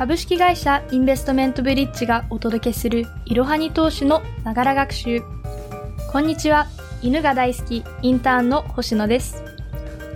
[0.00, 5.20] 株式会社インベストメントブリッジがお届けするいろはに投資のながら学習。
[6.10, 6.68] こんにちは。
[7.02, 9.44] 犬が大好きインターンの星野です。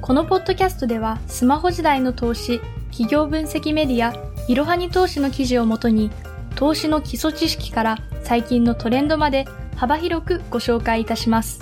[0.00, 2.60] このポッドキャストではスマホ時代の投資、
[2.92, 4.14] 企業分析メディア、
[4.46, 6.12] いろはに投資の記事をもとに
[6.54, 11.58] 投資の基礎知識から最近のトレンドまで幅広くご紹介いたします。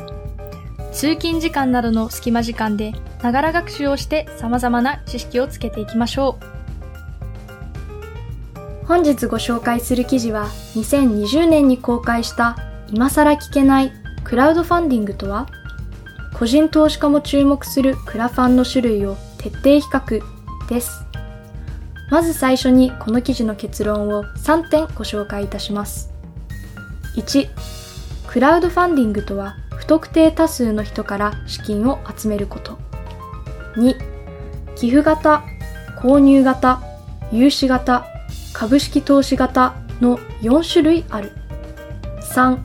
[0.93, 2.93] 通勤時間などの隙間時間で
[3.23, 6.60] ながら学習をして様々な知識をつけていきましょう。
[8.91, 12.57] 本日ご紹介する記事は2020年に公開した
[12.89, 13.93] 今更聞けない
[14.25, 15.47] クラウドファンディングとは
[16.35, 20.23] 個人投資家も注目するクラファンの種類を徹底比較
[20.69, 21.07] です。
[22.11, 26.11] まず最初にこの記事の結論を3点ご紹介いたします。
[27.15, 27.49] 1、
[28.27, 32.77] クラウドファンディングとは不特定多数の人から資金を集めること。
[33.77, 33.95] 2、
[34.75, 35.45] 寄付型、
[36.03, 36.83] 購入型、
[37.31, 38.11] 融資型、
[38.53, 41.33] 株式投資型の4種類ある。
[42.35, 42.59] 3、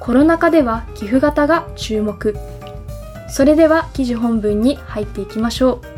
[0.00, 2.36] コロナ禍では寄付型が注目。
[3.28, 5.96] それでは記事本文に入っていきましょう。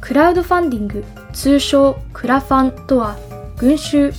[0.00, 3.16] クラウドファンディング、通称クラファンとは、
[3.56, 4.12] 群衆、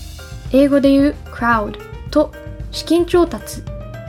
[0.51, 1.79] 英語で言う crowd
[2.11, 2.31] と
[2.71, 3.61] 資金調達、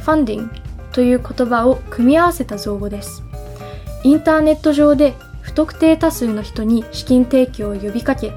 [0.04, 0.48] funding
[0.92, 3.22] という言葉を組み合わせた造語です。
[4.02, 8.32] インターネット上で不特定多数の人に資金提供を呼びかけ、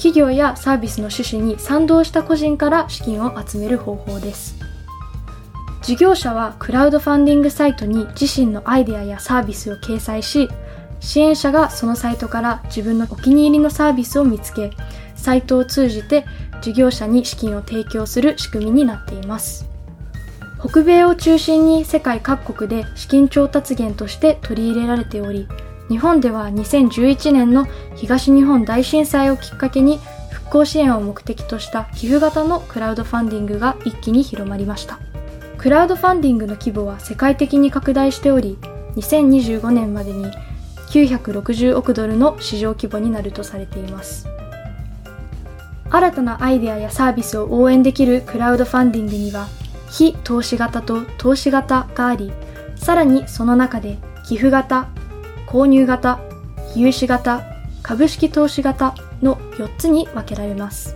[0.00, 4.56] 企業やサービスの趣旨に賛同した個人から資金を集める方法です。
[5.82, 10.48] 事業者はクラウドファンディングサイトに自身のアイデアやサービスを掲載し、
[11.00, 14.70] 支援者がそのサイトから自分のお気に入りのサービスを見つけ、
[15.16, 16.24] サイトを通じて
[16.62, 19.66] 事業者に資金を提供する仕組みになっています。
[20.58, 25.46] 北米を中心に世界各国で資金調達源として取り入れられており、
[25.90, 29.98] 日本では2011年の東日本大震災をきっかけに
[30.30, 35.00] 復興支援を目的とした寄付型のクラウドファンディングが一気に広まりました。
[35.58, 38.56] クラウドファンディングの規模は世界的に拡大しており、
[38.94, 40.26] 2025年までに
[40.90, 44.28] 960億ドルの市場規模になるとされています。
[45.90, 49.48] 新たなアイデアやサービスを応援できるクラウドファンディングには、
[49.90, 52.32] 非投資型と投資型があり、
[52.76, 54.88] さらにその中で寄付型、
[55.50, 56.20] 購入型、
[56.76, 57.42] 融資型、
[57.82, 60.94] 株式投資型の4つに分けられます。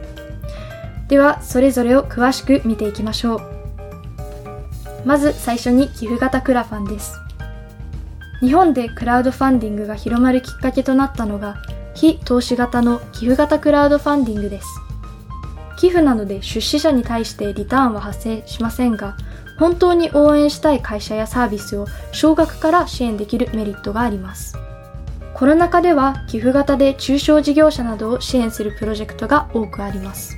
[1.09, 3.41] では、それぞれを詳しく見ていきましょう。
[5.05, 7.19] まず最初に寄付型クラファンです。
[8.39, 11.57] 日本でクラウドファンディングが広まるきっかけとなったのが、
[11.97, 14.69] 非投資型の寄付型クラウドファンディングです。
[15.79, 19.17] 寄付などで出資者に対してリターンは発生しませんが、
[19.59, 24.57] 本当に応援したい会社やサービスを少額から支援できるメリットがあります。
[25.35, 30.37] コロナ禍では寄付型で中小事業者などを支援するプロジェクトが多くあります。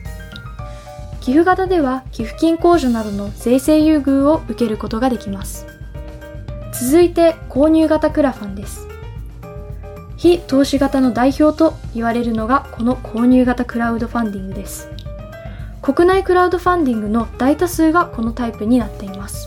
[1.21, 5.67] 寄付型では寄付金控除などの税制優遇を受けることができます。
[6.73, 8.87] 続いて購入型クラファンです。
[10.17, 14.96] 非投資型の代表と言われるのがこの購入型クラウドファンディングです。
[15.87, 19.47] 国内クラウドファンディングの大多数がこのタイプになっています。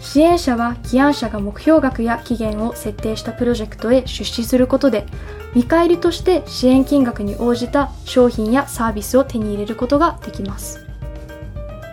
[0.00, 5.06] 支援者は起案者が目標額や期限を設定したプロジェクトへ出資することで、
[5.54, 10.84] 見返りとして支援金額に応じた商品やサービスを手に入れることができます。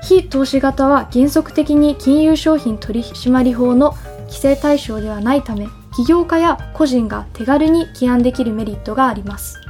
[0.01, 9.61] 非投資型は原則的に金融商品取締法の規制対象ではないため、起業家や個人が手軽に起案できるメリットがあります。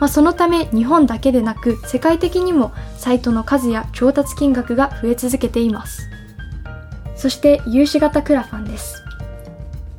[0.00, 6.10] まあ、そのため日本だけでなく世界的にもサイトの数や調達金額が増え続けています。
[7.16, 9.04] そして融資型クラファンです。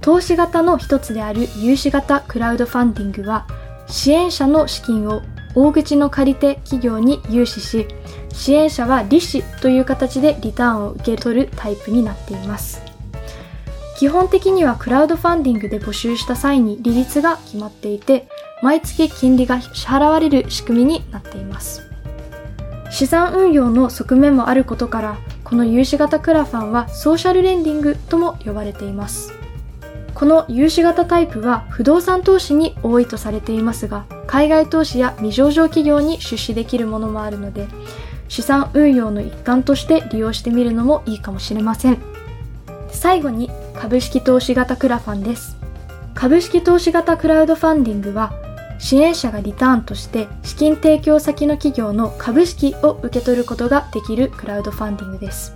[0.06, 3.47] 投資型の一つである融資型クラウドファンディングは
[3.88, 5.23] 支援者の資金を
[5.56, 7.88] 大口の借り手企業に融資し
[8.31, 12.83] 支援者は利子という形でリターンを受け取るタイプになっています
[13.97, 18.27] 基本的にはクラウドファンディングで募集した際に利率が決まっていて
[18.65, 21.83] 毎月金利が支払われる仕組みになっています。
[22.89, 29.33] 資産運用の側面もあることからこの融資型クラファンはソーシャルレンディングとも呼ばれています。
[30.15, 37.68] この融資型タイプは不動産投資に多いとされていますが海外投資や未上場企業に出資できるものもあるので
[38.29, 42.01] 資産運用の一環として利用してみるのもいいかもしれません。
[42.89, 45.56] 最後に株式投資型クラファンです。
[46.15, 48.33] 株式投資型クラウドファンディングは
[48.80, 55.54] 支援者がリターンとして資金提供先の企業の株式を受け取ることができるクラウドファンディングです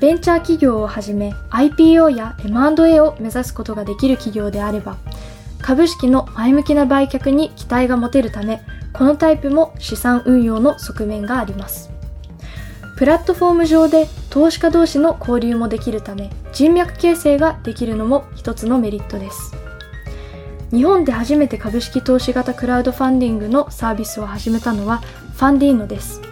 [0.00, 4.96] ベンチャー企業をはじめ IPO や M&A を目指すことができる企業であれば
[5.60, 8.60] 株式の前向きな売却に期待が持てるため
[8.92, 11.90] このタイプも資産運用の側面があります。
[12.96, 19.61] プラットフォーム上で投資家同士の交流もできるため人脈形成ができるのも一つのメリットです。
[20.72, 24.98] 日本で初めて株式投資型クラウドファンディングのサービスを始めたのは
[25.34, 26.22] ファンディーノです。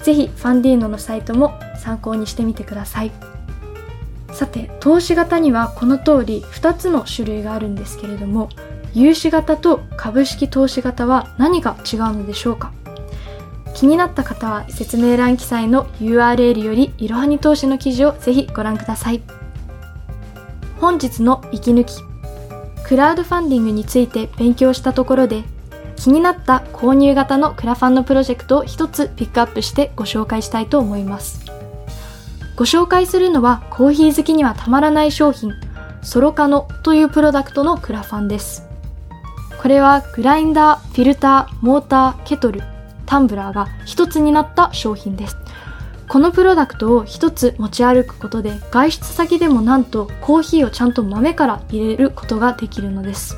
[0.00, 3.12] ぜひファンディーノのサイトも参考にしてみてください。
[4.32, 8.50] さて、投資型にはこの通り2つの種類があるんですけれども、
[8.92, 12.72] 融資型と株式投資型は何が違うのでしょうか？
[13.74, 19.22] 気になった方は説明欄記載の URL よりいろはに投資の記事をぜひご覧ください。
[20.80, 22.15] 本日の息抜き。
[22.86, 25.42] クラウドファンディングについて勉強したところで
[25.96, 31.44] 気になった購入型のクラファンのプロジェクトを一つピックアップしてご紹介したいと思います。
[32.54, 35.52] ご紹介するのはコーヒー好きにはたまらない商品、
[36.00, 38.68] ソロカノというプロダクトのクラファンです。
[39.60, 42.62] これはグラインダー、フィルター、モーター、ケトル、
[43.04, 45.36] タンブラーが一つになった商品です。
[46.08, 53.36] このプロダクトを一つ持ち歩くことで外出先でもなんとコーヒーをちゃんと豆から入れることができるのです。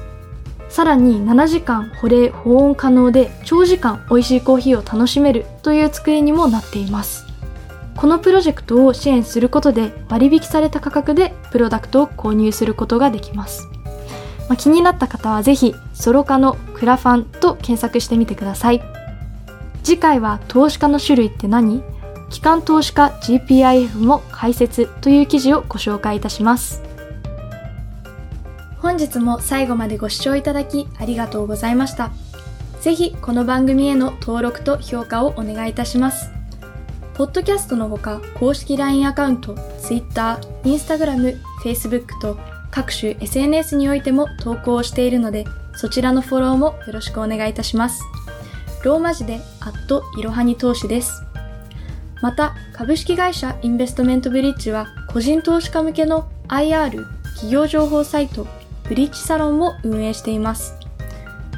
[0.68, 7.26] さらに7時間保冷保温可能で長時間美味しいコーヒーを楽しめるという作りにもなっています。
[7.96, 13.66] このプロジェクトを支援することで割引された価格でプロダクトを購入することができます。
[14.48, 18.82] まあ、気になった方はぜひソロ化のクラファンと検索してみてください。
[19.82, 21.82] 次回は投資家の種類って何？
[22.30, 26.82] 機関投資家 GPIF も解説という記事をご紹介いたします。
[28.78, 32.10] 本日も最後までご視聴いただきありがとうございました。
[32.80, 36.30] ぜひこの番組への登録と評価をお願いいたします。
[37.14, 42.38] ポッドキャストのほか公式 LINE アカウント、Twitter、Instagram、Facebook と
[42.70, 45.44] 各種 SNS においても投稿をしているので、
[45.74, 48.04] そちらのフォローもよろしくお願いいたします。
[48.84, 51.27] ローマ字で、アットいろはに投資です。
[52.20, 57.04] また、株式会社インベストメントブリッジは、個人投資家向けの IR
[57.34, 58.46] 企業情報サイト、
[58.88, 60.74] ブリッジサロンを運営しています。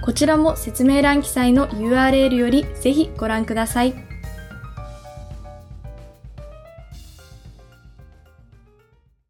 [0.02, 4.09] こちらも説明欄記載の URL よりぜひご覧ください。